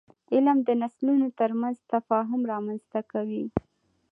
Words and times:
علم 0.33 0.57
د 0.67 0.69
نسلونو 0.81 1.27
ترمنځ 1.39 1.77
تفاهم 1.91 2.41
رامنځته 2.51 2.99
کوي. 3.11 3.45